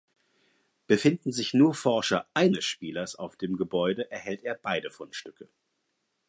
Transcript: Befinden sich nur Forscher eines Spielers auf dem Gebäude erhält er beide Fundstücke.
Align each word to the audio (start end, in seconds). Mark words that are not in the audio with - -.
Befinden 0.87 1.31
sich 1.31 1.53
nur 1.53 1.75
Forscher 1.75 2.25
eines 2.33 2.65
Spielers 2.65 3.13
auf 3.15 3.35
dem 3.35 3.55
Gebäude 3.55 4.09
erhält 4.09 4.43
er 4.43 4.55
beide 4.55 4.89
Fundstücke. 4.89 5.47